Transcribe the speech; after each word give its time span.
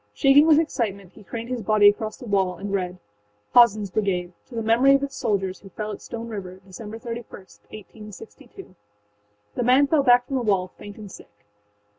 Shaking 0.15 0.47
with 0.47 0.57
excitement, 0.57 1.11
he 1.13 1.23
craned 1.23 1.49
his 1.49 1.61
body 1.61 1.87
across 1.87 2.17
the 2.17 2.25
wall 2.25 2.55
and 2.57 2.73
read: 2.73 2.97
Hazenâs 3.55 3.93
Brigade 3.93 4.33
to 4.47 4.55
The 4.55 4.63
Memory 4.63 4.95
of 4.95 5.03
Its 5.03 5.15
Soldiers 5.15 5.59
who 5.59 5.69
fell 5.69 5.91
at 5.91 6.01
Stone 6.01 6.27
River, 6.27 6.59
Dec. 6.67 6.73
31, 6.73 7.25
1862. 7.29 8.73
The 9.53 9.61
man 9.63 9.85
fell 9.85 10.01
back 10.01 10.25
from 10.25 10.37
the 10.37 10.41
wall, 10.41 10.69
faint 10.75 10.97
and 10.97 11.11
sick. 11.11 11.45